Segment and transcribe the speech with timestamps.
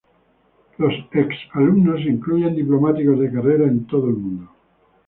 [0.79, 4.49] Los ex alumnos incluyen diplomáticos de carrera en todo el mundo.